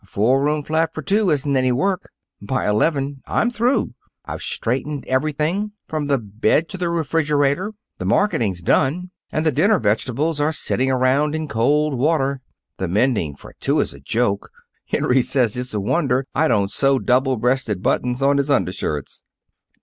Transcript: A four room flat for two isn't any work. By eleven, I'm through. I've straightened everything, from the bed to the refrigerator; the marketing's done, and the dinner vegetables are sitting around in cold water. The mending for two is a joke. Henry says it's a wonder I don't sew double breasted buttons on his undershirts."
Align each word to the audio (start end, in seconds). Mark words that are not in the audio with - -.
A 0.03 0.07
four 0.07 0.41
room 0.41 0.63
flat 0.63 0.95
for 0.95 1.03
two 1.03 1.29
isn't 1.29 1.55
any 1.55 1.71
work. 1.71 2.09
By 2.41 2.67
eleven, 2.67 3.21
I'm 3.27 3.51
through. 3.51 3.93
I've 4.25 4.41
straightened 4.41 5.05
everything, 5.05 5.73
from 5.87 6.07
the 6.07 6.17
bed 6.17 6.69
to 6.69 6.77
the 6.79 6.89
refrigerator; 6.89 7.73
the 7.99 8.05
marketing's 8.05 8.63
done, 8.63 9.11
and 9.31 9.45
the 9.45 9.51
dinner 9.51 9.77
vegetables 9.77 10.41
are 10.41 10.51
sitting 10.53 10.89
around 10.89 11.35
in 11.35 11.47
cold 11.47 11.93
water. 11.93 12.41
The 12.77 12.87
mending 12.87 13.35
for 13.35 13.53
two 13.59 13.79
is 13.79 13.93
a 13.93 13.99
joke. 13.99 14.49
Henry 14.87 15.21
says 15.21 15.55
it's 15.55 15.75
a 15.75 15.79
wonder 15.79 16.25
I 16.33 16.47
don't 16.47 16.71
sew 16.71 16.97
double 16.97 17.37
breasted 17.37 17.83
buttons 17.83 18.23
on 18.23 18.37
his 18.37 18.49
undershirts." 18.49 19.21